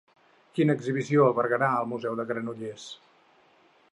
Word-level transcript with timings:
Quina 0.59 0.75
exhibició 0.79 1.25
albergarà 1.25 1.69
el 1.83 1.87
Museu 1.93 2.17
de 2.21 2.27
Granollers? 2.33 2.87